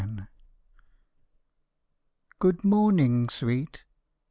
SONG 0.01 0.27
Good 2.39 2.63
morning, 2.63 3.29
sweet! 3.29 3.85